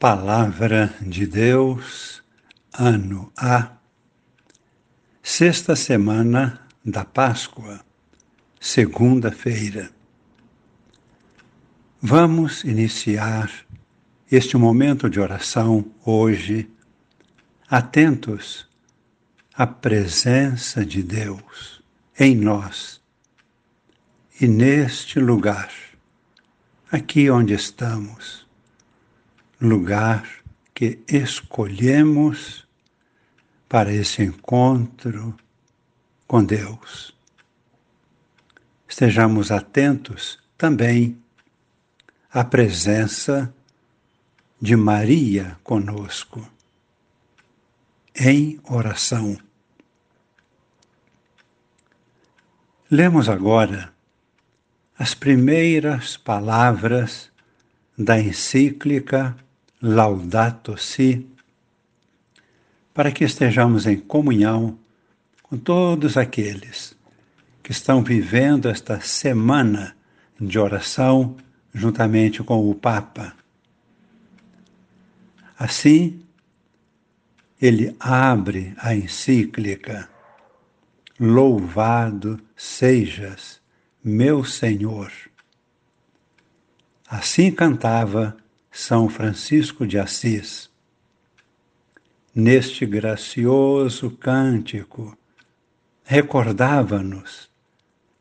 Palavra 0.00 0.94
de 1.02 1.26
Deus, 1.26 2.22
ano 2.72 3.30
A, 3.36 3.72
sexta 5.22 5.76
semana 5.76 6.66
da 6.82 7.04
Páscoa, 7.04 7.84
segunda-feira. 8.58 9.90
Vamos 12.00 12.64
iniciar 12.64 13.52
este 14.32 14.56
momento 14.56 15.10
de 15.10 15.20
oração 15.20 15.84
hoje, 16.02 16.70
atentos 17.68 18.66
à 19.52 19.66
presença 19.66 20.82
de 20.82 21.02
Deus 21.02 21.82
em 22.18 22.34
nós 22.34 23.02
e 24.40 24.48
neste 24.48 25.20
lugar, 25.20 25.70
aqui 26.90 27.28
onde 27.28 27.52
estamos 27.52 28.39
lugar 29.60 30.26
que 30.72 31.02
escolhemos 31.06 32.66
para 33.68 33.92
esse 33.92 34.22
encontro 34.22 35.36
com 36.26 36.42
Deus. 36.42 37.14
Estejamos 38.88 39.52
atentos 39.52 40.38
também 40.56 41.20
à 42.32 42.42
presença 42.42 43.52
de 44.60 44.74
Maria 44.76 45.58
conosco, 45.62 46.50
em 48.14 48.60
oração. 48.68 49.38
Lemos 52.90 53.28
agora 53.28 53.92
as 54.98 55.14
primeiras 55.14 56.16
palavras 56.16 57.30
da 57.96 58.20
encíclica 58.20 59.36
Laudato 59.82 60.76
Si, 60.76 61.26
para 62.92 63.10
que 63.10 63.24
estejamos 63.24 63.86
em 63.86 63.98
comunhão 63.98 64.78
com 65.42 65.56
todos 65.56 66.16
aqueles 66.16 66.94
que 67.62 67.72
estão 67.72 68.02
vivendo 68.02 68.68
esta 68.68 69.00
semana 69.00 69.96
de 70.40 70.58
oração 70.58 71.36
juntamente 71.72 72.42
com 72.42 72.68
o 72.68 72.74
Papa. 72.74 73.34
Assim, 75.58 76.22
ele 77.60 77.94
abre 77.98 78.74
a 78.78 78.94
encíclica: 78.94 80.08
Louvado 81.18 82.40
sejas, 82.56 83.60
meu 84.02 84.44
Senhor. 84.44 85.12
Assim 87.06 87.50
cantava 87.50 88.36
são 88.70 89.08
Francisco 89.08 89.86
de 89.86 89.98
Assis. 89.98 90.70
Neste 92.34 92.86
gracioso 92.86 94.10
cântico, 94.12 95.16
recordava-nos 96.04 97.50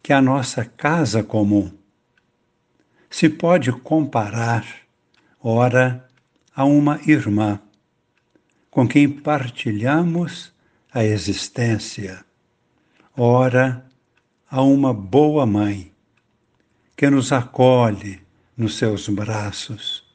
que 0.01 0.11
a 0.11 0.21
nossa 0.21 0.65
casa 0.65 1.23
comum 1.23 1.71
se 3.09 3.29
pode 3.29 3.71
comparar, 3.71 4.65
ora, 5.39 6.07
a 6.55 6.65
uma 6.65 6.99
irmã 7.05 7.59
com 8.71 8.87
quem 8.87 9.09
partilhamos 9.09 10.51
a 10.91 11.03
existência, 11.03 12.23
ora, 13.15 13.85
a 14.49 14.61
uma 14.61 14.93
boa 14.93 15.45
mãe 15.45 15.91
que 16.97 17.09
nos 17.09 17.31
acolhe 17.31 18.21
nos 18.57 18.77
seus 18.77 19.07
braços 19.07 20.08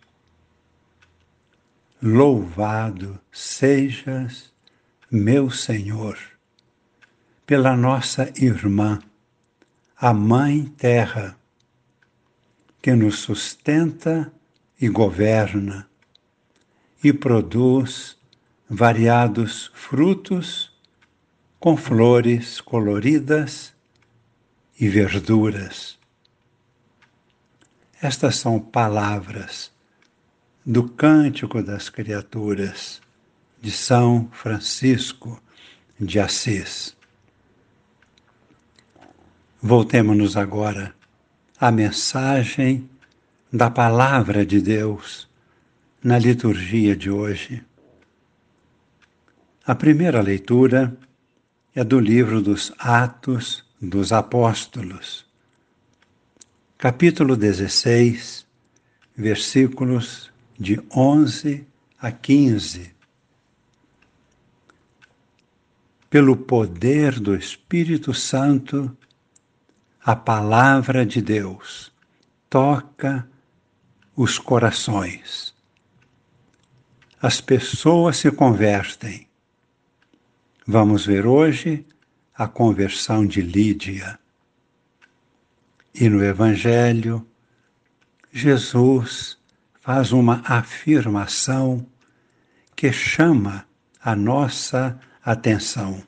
Louvado 2.07 3.19
sejas, 3.33 4.53
meu 5.11 5.51
Senhor, 5.51 6.19
pela 7.47 7.75
nossa 7.75 8.31
irmã, 8.37 9.01
a 9.97 10.13
Mãe 10.13 10.67
Terra, 10.67 11.35
que 12.83 12.93
nos 12.93 13.21
sustenta 13.21 14.31
e 14.79 14.87
governa 14.87 15.89
e 17.03 17.11
produz 17.11 18.19
variados 18.69 19.71
frutos 19.73 20.71
com 21.59 21.75
flores 21.75 22.61
coloridas 22.61 23.73
e 24.79 24.91
verduras. 24.91 25.99
Estas 27.99 28.37
são 28.37 28.61
palavras 28.61 29.74
do 30.67 30.89
Cântico 30.89 31.63
das 31.63 31.91
Criaturas 31.91 33.03
de 33.61 33.71
São 33.71 34.31
Francisco 34.33 35.39
de 36.01 36.19
Assis. 36.19 36.97
Voltemos-nos 39.61 40.39
agora 40.39 40.95
à 41.61 41.71
mensagem 41.71 42.89
da 43.53 43.71
Palavra 43.71 44.45
de 44.45 44.61
Deus 44.61 45.29
na 46.03 46.19
liturgia 46.19 46.97
de 46.97 47.11
hoje. 47.11 47.63
A 49.67 49.75
primeira 49.75 50.23
leitura 50.23 50.97
é 51.75 51.85
do 51.85 52.01
livro 52.01 52.41
dos 52.41 52.73
Atos 52.79 53.65
dos 53.79 54.13
Apóstolos, 54.13 55.27
capítulo 56.79 57.37
16, 57.37 58.47
versículos 59.15 60.34
de 60.59 60.81
11 60.95 61.67
a 61.99 62.13
15. 62.13 62.95
Pelo 66.09 66.37
poder 66.37 67.19
do 67.19 67.35
Espírito 67.35 68.15
Santo, 68.15 68.97
a 70.05 70.15
palavra 70.15 71.05
de 71.05 71.21
Deus 71.21 71.93
toca 72.49 73.29
os 74.15 74.39
corações. 74.39 75.55
As 77.21 77.41
pessoas 77.41 78.19
se 78.19 78.31
convertem. 78.31 79.27
Vamos 80.67 81.07
ver 81.07 81.27
hoje 81.27 81.85
a 82.35 82.47
conversão 82.47 83.27
de 83.27 83.41
Lídia. 83.41 84.19
E 85.95 86.09
no 86.09 86.23
Evangelho, 86.23 87.27
Jesus 88.33 89.39
faz 89.85 90.13
uma 90.13 90.43
afirmação 90.47 91.87
que 92.75 92.91
chama 92.91 93.67
a 94.01 94.17
nossa 94.17 94.99
atenção. 95.23 96.03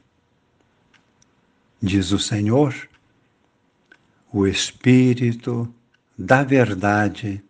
Diz 1.83 2.11
o 2.11 2.19
Senhor, 2.19 2.75
o 4.33 4.47
Espírito 4.47 5.71
da 6.17 6.43
Verdade 6.43 7.45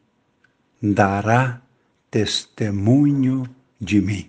dará 0.82 1.62
testemunho 2.10 3.48
de 3.81 4.00
mim. 4.00 4.28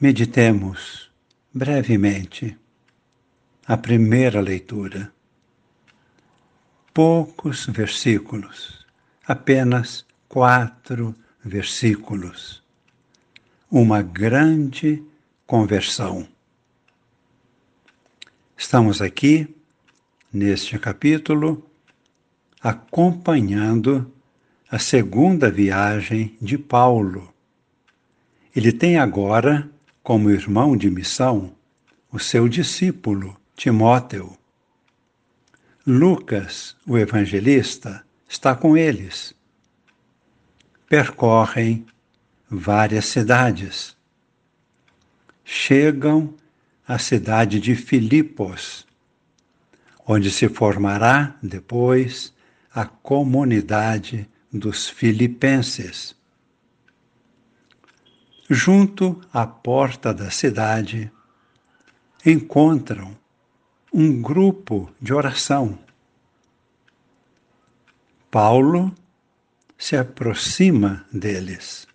Meditemos 0.00 1.10
brevemente 1.52 2.56
a 3.66 3.76
primeira 3.76 4.40
leitura 4.40 5.12
poucos 6.92 7.66
versículos, 7.66 8.84
apenas 9.26 10.04
quatro 10.28 11.14
versículos. 11.44 12.62
Uma 13.70 14.02
grande 14.02 15.02
conversão. 15.46 16.26
Estamos 18.56 19.00
aqui, 19.00 19.48
neste 20.32 20.78
capítulo, 20.78 21.64
acompanhando 22.60 24.12
a 24.70 24.78
segunda 24.78 25.50
viagem 25.50 26.36
de 26.40 26.58
Paulo. 26.58 27.32
Ele 28.54 28.72
tem 28.72 28.98
agora, 28.98 29.68
como 30.02 30.30
irmão 30.30 30.76
de 30.76 30.90
missão, 30.90 31.52
o 32.12 32.18
seu 32.18 32.48
discípulo, 32.48 33.36
Timóteo. 33.56 34.39
Lucas, 35.86 36.76
o 36.86 36.98
evangelista, 36.98 38.04
está 38.28 38.54
com 38.54 38.76
eles. 38.76 39.34
Percorrem 40.88 41.86
várias 42.50 43.06
cidades. 43.06 43.96
Chegam 45.42 46.34
à 46.86 46.98
cidade 46.98 47.58
de 47.58 47.74
Filipos, 47.74 48.86
onde 50.06 50.30
se 50.30 50.48
formará 50.50 51.36
depois 51.42 52.34
a 52.74 52.84
comunidade 52.84 54.28
dos 54.52 54.86
filipenses. 54.86 56.14
Junto 58.50 59.18
à 59.32 59.46
porta 59.46 60.12
da 60.12 60.30
cidade, 60.30 61.10
encontram 62.26 63.16
um 63.92 64.22
grupo 64.22 64.88
de 65.00 65.12
oração. 65.12 65.78
Paulo, 68.30 68.94
se 69.76 69.96
aproxima 69.96 71.04
deles. 71.12 71.88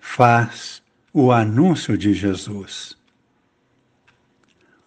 Faz 0.00 0.82
o 1.12 1.30
anúncio 1.30 1.96
de 1.96 2.12
Jesus. 2.12 2.96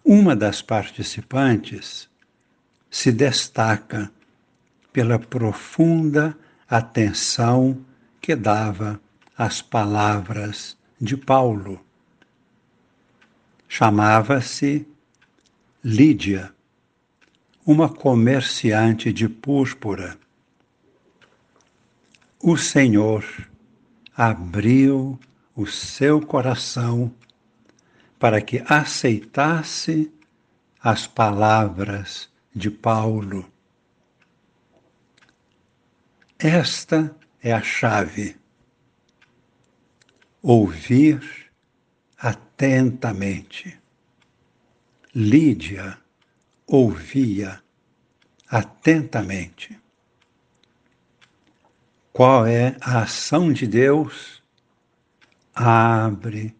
Uma 0.04 0.36
das 0.36 0.60
participantes 0.60 2.10
se 2.90 3.10
destaca 3.10 4.12
pela 4.92 5.18
profunda 5.18 6.36
atenção 6.68 7.84
que 8.20 8.36
dava 8.36 9.00
às 9.36 9.62
palavras 9.62 10.76
de 11.00 11.16
Paulo. 11.16 11.80
Chamava-se 13.66 14.86
Lídia, 15.84 16.54
uma 17.66 17.88
comerciante 17.88 19.12
de 19.12 19.28
púrpura 19.28 20.18
o 22.46 22.58
Senhor 22.58 23.24
abriu 24.14 25.18
o 25.56 25.66
seu 25.66 26.20
coração 26.20 27.10
para 28.18 28.38
que 28.42 28.62
aceitasse 28.68 30.12
as 30.78 31.06
palavras 31.06 32.28
de 32.54 32.70
Paulo. 32.70 33.50
Esta 36.38 37.16
é 37.42 37.50
a 37.50 37.62
chave. 37.62 38.36
Ouvir 40.42 41.50
atentamente. 42.18 43.80
Lídia 45.16 45.96
ouvia 46.66 47.62
atentamente. 48.48 49.78
Qual 52.12 52.44
é 52.44 52.76
a 52.80 53.02
ação 53.02 53.52
de 53.52 53.64
Deus? 53.64 54.42
Abre 55.54 56.52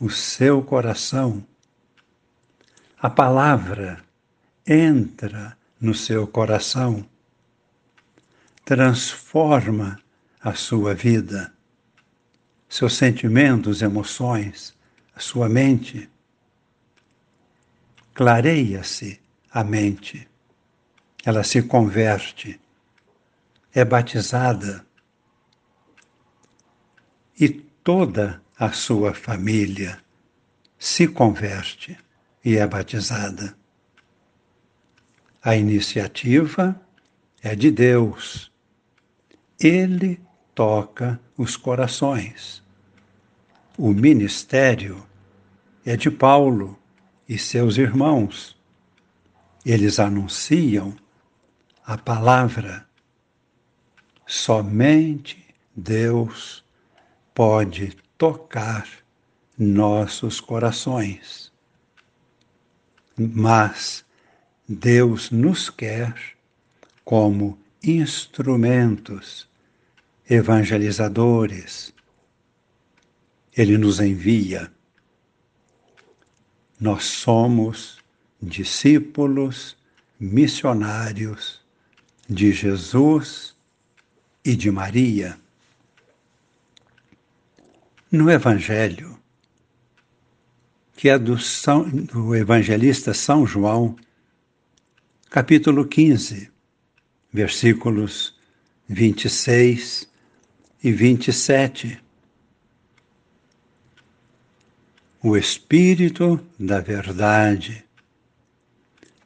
o 0.00 0.08
seu 0.08 0.62
coração. 0.62 1.44
A 2.96 3.10
palavra 3.10 4.00
entra 4.64 5.58
no 5.80 5.92
seu 5.92 6.28
coração, 6.28 7.04
transforma 8.64 10.00
a 10.40 10.54
sua 10.54 10.94
vida, 10.94 11.52
seus 12.68 12.92
sentimentos, 12.92 13.82
emoções, 13.82 14.76
a 15.12 15.18
sua 15.18 15.48
mente. 15.48 16.08
Clareia-se 18.20 19.18
a 19.50 19.64
mente, 19.64 20.28
ela 21.24 21.42
se 21.42 21.62
converte 21.62 22.60
é 23.72 23.82
batizada 23.82 24.84
e 27.40 27.48
toda 27.48 28.42
a 28.58 28.72
sua 28.72 29.14
família 29.14 29.98
se 30.78 31.08
converte 31.08 31.96
e 32.44 32.58
é 32.58 32.66
batizada. 32.66 33.56
A 35.42 35.56
iniciativa 35.56 36.78
é 37.42 37.56
de 37.56 37.70
Deus. 37.70 38.52
Ele 39.58 40.20
toca 40.54 41.18
os 41.38 41.56
corações. 41.56 42.62
O 43.78 43.94
ministério 43.94 45.06
é 45.86 45.96
de 45.96 46.10
Paulo 46.10 46.78
e 47.30 47.38
seus 47.38 47.78
irmãos. 47.78 48.54
Eles 49.64 49.98
anunciam 49.98 50.94
a 51.86 51.96
palavra 51.96 52.90
Somente 54.26 55.44
Deus 55.74 56.64
pode 57.34 57.96
tocar 58.16 58.88
nossos 59.58 60.40
corações. 60.40 61.52
Mas 63.18 64.04
Deus 64.68 65.32
nos 65.32 65.68
quer 65.68 66.14
como 67.04 67.58
instrumentos 67.82 69.48
evangelizadores. 70.28 71.92
Ele 73.56 73.76
nos 73.76 73.98
envia. 73.98 74.72
Nós 76.80 77.04
somos 77.04 77.98
discípulos 78.40 79.76
missionários 80.18 81.60
de 82.28 82.52
Jesus 82.52 83.54
e 84.44 84.56
de 84.56 84.70
Maria. 84.70 85.38
No 88.10 88.30
Evangelho, 88.30 89.18
que 90.96 91.08
é 91.08 91.18
do, 91.18 91.38
São, 91.38 91.88
do 91.88 92.34
evangelista 92.34 93.14
São 93.14 93.46
João, 93.46 93.96
capítulo 95.30 95.86
15, 95.86 96.50
versículos 97.32 98.34
26 98.88 100.08
e 100.82 100.92
27. 100.92 102.00
O 105.22 105.36
Espírito 105.36 106.40
da 106.58 106.80
Verdade 106.80 107.84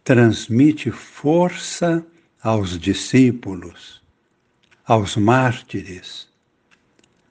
transmite 0.03 0.91
força 0.91 2.05
aos 2.43 2.79
discípulos 2.79 4.05
aos 4.85 5.17
mártires, 5.17 6.29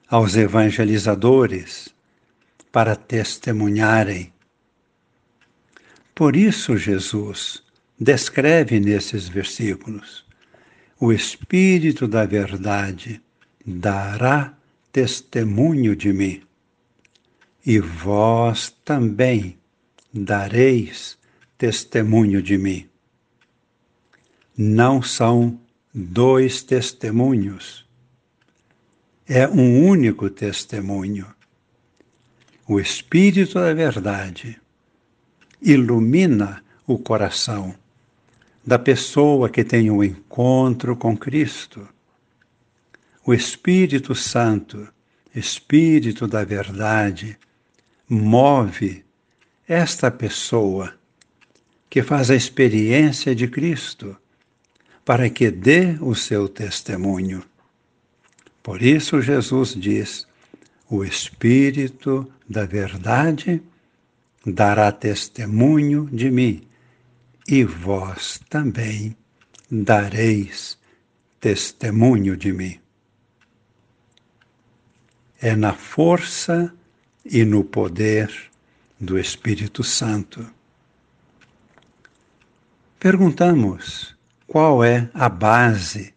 aos 0.08 0.34
evangelizadores, 0.36 1.88
para 2.72 2.96
testemunharem. 2.96 4.32
Por 6.14 6.34
isso, 6.34 6.76
Jesus 6.76 7.62
descreve 7.98 8.80
nesses 8.80 9.28
versículos: 9.28 10.26
o 10.98 11.12
Espírito 11.12 12.08
da 12.08 12.24
Verdade 12.24 13.22
dará 13.64 14.52
testemunho 14.90 15.94
de 15.94 16.12
mim, 16.12 16.42
e 17.64 17.78
vós 17.78 18.70
também 18.84 19.58
dareis 20.12 21.18
testemunho 21.56 22.42
de 22.42 22.58
mim. 22.58 22.88
Não 24.56 25.02
são 25.02 25.58
dois 25.92 26.62
testemunhos. 26.62 27.84
É 29.26 29.48
um 29.48 29.86
único 29.86 30.28
testemunho. 30.28 31.26
O 32.68 32.78
Espírito 32.78 33.54
da 33.54 33.72
Verdade 33.72 34.60
ilumina 35.60 36.62
o 36.86 36.98
coração 36.98 37.74
da 38.66 38.78
pessoa 38.78 39.48
que 39.48 39.64
tem 39.64 39.90
um 39.90 40.04
encontro 40.04 40.96
com 40.96 41.16
Cristo. 41.16 41.86
O 43.24 43.32
Espírito 43.32 44.14
Santo, 44.14 44.86
Espírito 45.34 46.26
da 46.26 46.44
Verdade, 46.44 47.38
move 48.14 49.04
esta 49.66 50.10
pessoa 50.10 50.94
que 51.90 52.02
faz 52.02 52.30
a 52.30 52.34
experiência 52.34 53.34
de 53.34 53.48
Cristo 53.48 54.16
para 55.04 55.28
que 55.28 55.50
dê 55.50 55.96
o 56.00 56.14
seu 56.14 56.48
testemunho. 56.48 57.44
Por 58.62 58.82
isso, 58.82 59.20
Jesus 59.20 59.74
diz: 59.74 60.26
o 60.88 61.04
Espírito 61.04 62.30
da 62.48 62.64
Verdade 62.64 63.62
dará 64.46 64.90
testemunho 64.90 66.08
de 66.10 66.30
mim, 66.30 66.66
e 67.46 67.64
vós 67.64 68.40
também 68.48 69.16
dareis 69.70 70.78
testemunho 71.40 72.36
de 72.36 72.52
mim. 72.52 72.78
É 75.40 75.54
na 75.54 75.74
força 75.74 76.74
e 77.24 77.44
no 77.44 77.64
poder 77.64 78.30
do 79.00 79.18
Espírito 79.18 79.82
Santo. 79.82 80.46
Perguntamos, 82.98 84.16
qual 84.46 84.84
é 84.84 85.10
a 85.12 85.28
base 85.28 86.14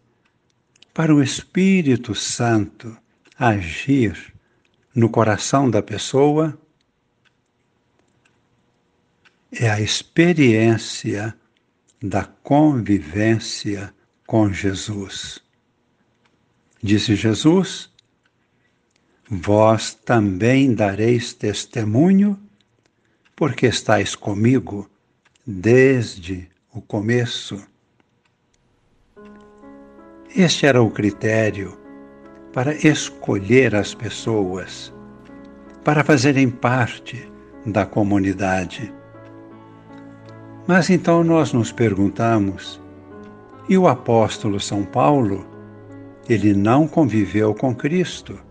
para 0.94 1.14
o 1.14 1.22
Espírito 1.22 2.14
Santo 2.14 2.96
agir 3.38 4.34
no 4.94 5.08
coração 5.08 5.70
da 5.70 5.82
pessoa? 5.82 6.58
É 9.52 9.70
a 9.70 9.80
experiência 9.80 11.34
da 12.02 12.24
convivência 12.24 13.92
com 14.26 14.52
Jesus. 14.52 15.40
Disse 16.82 17.16
Jesus: 17.16 17.87
Vós 19.30 19.92
também 19.92 20.74
dareis 20.74 21.34
testemunho, 21.34 22.38
porque 23.36 23.66
estáis 23.66 24.14
comigo 24.14 24.88
desde 25.46 26.48
o 26.72 26.80
começo. 26.80 27.62
Este 30.34 30.64
era 30.64 30.82
o 30.82 30.90
critério 30.90 31.78
para 32.54 32.74
escolher 32.74 33.74
as 33.74 33.92
pessoas, 33.92 34.94
para 35.84 36.02
fazerem 36.02 36.48
parte 36.48 37.30
da 37.66 37.84
comunidade. 37.84 38.90
Mas 40.66 40.88
então 40.88 41.22
nós 41.22 41.52
nos 41.52 41.70
perguntamos: 41.70 42.80
e 43.68 43.76
o 43.76 43.86
apóstolo 43.88 44.58
São 44.58 44.86
Paulo? 44.86 45.46
Ele 46.26 46.54
não 46.54 46.88
conviveu 46.88 47.54
com 47.54 47.74
Cristo. 47.74 48.47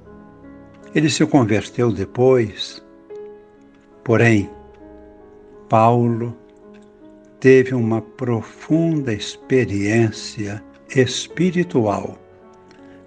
Ele 0.96 1.10
se 1.10 1.25
converteu 1.25 1.91
depois. 1.91 2.84
Porém, 4.03 4.50
Paulo 5.70 6.36
teve 7.39 7.74
uma 7.74 8.01
profunda 8.01 9.13
experiência 9.13 10.63
espiritual 10.96 12.17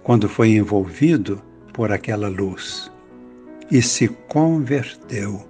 quando 0.03 0.29
foi 0.29 0.49
envolvido 0.51 1.41
por 1.73 1.91
aquela 1.91 2.27
luz 2.27 2.91
e 3.69 3.81
se 3.81 4.07
converteu. 4.27 5.45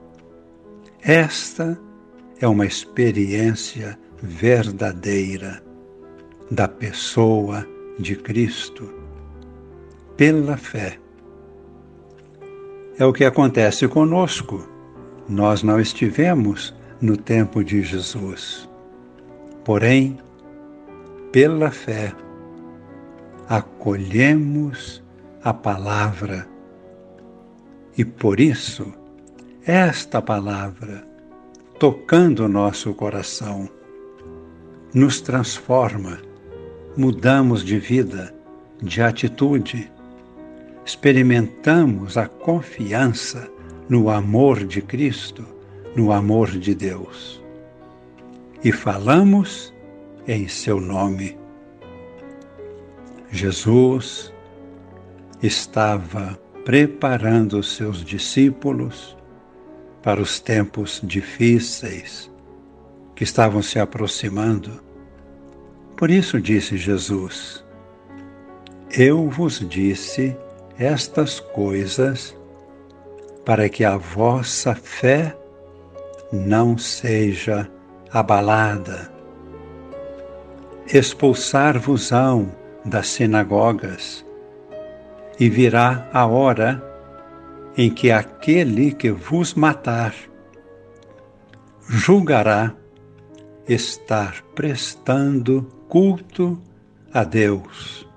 Esta 1.02 1.80
é 2.40 2.48
uma 2.48 2.66
experiência 2.66 3.98
verdadeira 4.22 5.64
da 6.50 6.68
pessoa 6.68 7.68
de 7.98 8.16
Cristo 8.16 8.94
pela 10.16 10.58
fé. 10.58 11.00
É 13.02 13.06
o 13.06 13.12
que 13.12 13.26
acontece 13.26 13.88
conosco. 13.88 14.64
Nós 15.28 15.64
não 15.64 15.80
estivemos 15.80 16.72
no 17.02 17.18
tempo 17.18 17.64
de 17.64 17.82
Jesus. 17.82 18.70
Porém, 19.66 20.20
pela 21.32 21.72
fé, 21.72 22.14
acolhemos 23.50 25.04
a 25.44 25.52
palavra 25.52 26.48
e 27.98 28.06
por 28.06 28.40
isso, 28.40 28.94
esta 29.66 30.22
palavra, 30.22 31.04
tocando 31.80 32.46
o 32.46 32.48
nosso 32.48 32.94
coração, 32.94 33.68
nos 34.94 35.22
transforma, 35.22 36.20
mudamos 36.96 37.66
de 37.66 37.80
vida, 37.80 38.32
de 38.80 39.02
atitude, 39.02 39.92
experimentamos 40.86 42.18
a 42.18 42.28
confiança 42.28 43.50
no 43.88 44.10
amor 44.10 44.66
de 44.66 44.82
Cristo, 44.82 45.46
no 45.96 46.12
amor 46.12 46.50
de 46.50 46.74
Deus. 46.74 47.42
E 48.64 48.72
falamos 48.72 49.74
em 50.28 50.48
seu 50.48 50.80
nome. 50.80 51.38
Jesus 53.32 54.34
estava 55.42 56.40
preparando 56.64 57.58
os 57.58 57.76
seus 57.76 58.04
discípulos 58.04 59.18
para 60.04 60.22
os 60.22 60.40
tempos 60.40 61.00
difíceis 61.04 62.32
que 63.16 63.24
estavam 63.24 63.62
se 63.62 63.80
aproximando. 63.80 64.82
Por 65.96 66.10
isso 66.10 66.40
disse 66.40 66.78
Jesus: 66.78 67.64
Eu 68.92 69.30
vos 69.30 69.60
disse 69.68 70.36
estas 70.82 71.40
coisas 71.40 72.36
para 73.46 73.70
que 73.70 73.86
a 73.86 73.98
vossa 73.98 74.74
fé 74.74 75.38
não 76.34 76.76
seja 76.76 77.70
abalada. 78.12 79.12
Expulsar-vos-ão 80.92 82.52
das 82.84 83.10
sinagogas, 83.10 84.26
e 85.40 85.50
virá 85.50 86.10
a 86.12 86.26
hora 86.26 86.84
em 87.78 87.90
que 87.92 88.12
aquele 88.12 88.92
que 88.92 89.12
vos 89.12 89.54
matar 89.54 90.16
julgará 91.88 92.74
estar 93.68 94.42
prestando 94.56 95.62
culto 95.88 96.60
a 97.14 97.24
Deus 97.24 98.11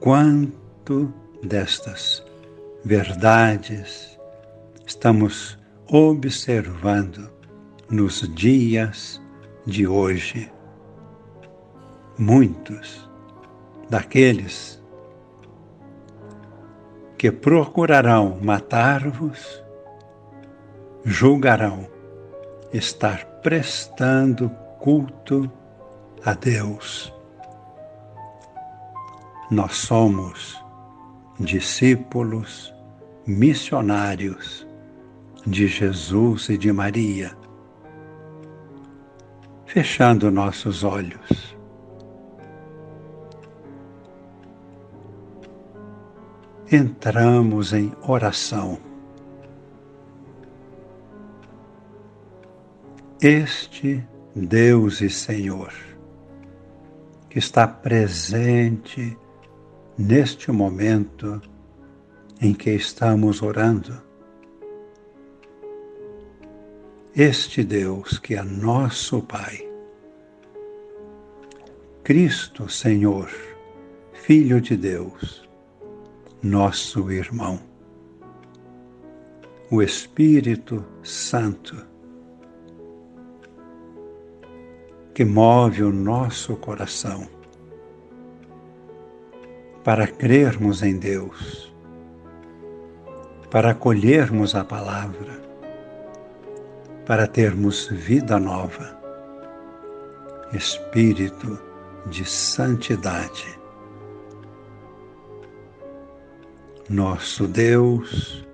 quanto 0.00 1.12
destas 1.42 2.24
verdades 2.84 4.18
estamos 4.86 5.58
observando 5.88 7.30
nos 7.90 8.20
dias 8.34 9.20
de 9.66 9.86
hoje. 9.86 10.50
Muitos 12.18 13.08
daqueles 13.88 14.82
que 17.18 17.30
procurarão 17.30 18.38
matar-vos 18.42 19.62
julgarão 21.04 21.88
estar 22.72 23.24
prestando 23.42 24.50
culto 24.78 25.50
a 26.24 26.32
Deus 26.34 27.15
nós 29.50 29.76
somos 29.76 30.60
discípulos 31.38 32.74
missionários 33.26 34.66
de 35.46 35.68
Jesus 35.68 36.48
e 36.48 36.58
de 36.58 36.72
Maria. 36.72 37.36
Fechando 39.66 40.30
nossos 40.30 40.82
olhos. 40.82 41.56
Entramos 46.70 47.72
em 47.72 47.92
oração. 48.02 48.78
Este 53.20 54.04
Deus 54.34 55.00
e 55.00 55.08
Senhor, 55.08 55.72
que 57.30 57.38
está 57.38 57.68
presente 57.68 59.16
neste 59.98 60.52
momento 60.52 61.40
em 62.40 62.52
que 62.52 62.70
estamos 62.70 63.42
orando. 63.42 64.02
Este 67.14 67.64
Deus 67.64 68.18
que 68.18 68.34
é 68.34 68.42
nosso 68.42 69.22
Pai, 69.22 69.66
Cristo 72.04 72.68
Senhor, 72.68 73.30
Filho 74.12 74.60
de 74.60 74.76
Deus, 74.76 75.48
nosso 76.42 77.10
irmão, 77.10 77.58
o 79.70 79.82
Espírito 79.82 80.84
Santo, 81.02 81.74
que 85.14 85.24
move 85.24 85.82
o 85.82 85.90
nosso 85.90 86.54
coração 86.56 87.35
para 89.86 90.08
crermos 90.08 90.82
em 90.82 90.98
Deus, 90.98 91.72
para 93.52 93.70
acolhermos 93.70 94.56
a 94.56 94.64
palavra, 94.64 95.40
para 97.06 97.28
termos 97.28 97.86
vida 97.86 98.36
nova, 98.40 99.00
espírito 100.52 101.56
de 102.06 102.24
santidade. 102.24 103.46
Nosso 106.90 107.46
Deus 107.46 108.44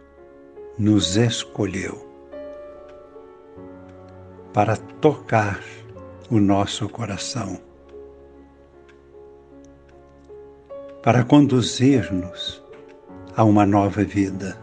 nos 0.79 1.17
escolheu 1.17 2.07
para 4.53 4.77
tocar 4.77 5.59
o 6.31 6.39
nosso 6.39 6.91
coração 6.91 7.72
para 11.02 11.25
conduzir-nos 11.25 12.62
a 13.35 13.42
uma 13.42 13.66
nova 13.66 14.04
vida, 14.04 14.56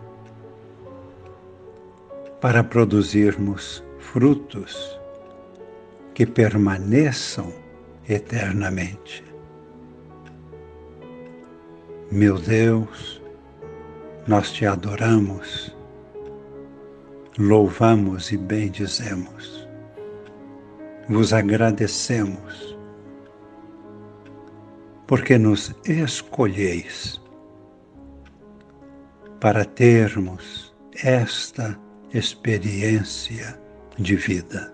para 2.40 2.64
produzirmos 2.64 3.84
frutos 4.00 4.98
que 6.14 6.26
permaneçam 6.26 7.52
eternamente. 8.08 9.24
Meu 12.10 12.38
Deus, 12.40 13.22
nós 14.26 14.52
te 14.52 14.66
adoramos, 14.66 15.76
louvamos 17.38 18.32
e 18.32 18.38
bendizemos, 18.38 19.68
vos 21.10 21.34
agradecemos 21.34 22.79
porque 25.10 25.40
nos 25.40 25.74
escolheis 25.86 27.20
para 29.40 29.66
termos 29.66 30.72
esta 31.04 31.76
experiência 32.14 33.60
de 33.98 34.16
vida. 34.16 34.72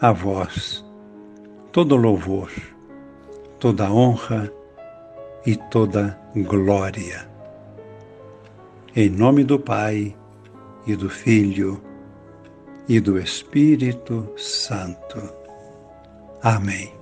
A 0.00 0.12
vós 0.12 0.82
todo 1.72 1.94
louvor, 1.94 2.50
toda 3.58 3.92
honra 3.92 4.50
e 5.44 5.56
toda 5.56 6.18
glória. 6.34 7.28
Em 8.96 9.10
nome 9.10 9.44
do 9.44 9.58
Pai 9.58 10.16
e 10.86 10.96
do 10.96 11.10
Filho 11.10 11.82
e 12.88 12.98
do 12.98 13.18
Espírito 13.18 14.26
Santo. 14.38 15.20
Amém. 16.42 16.97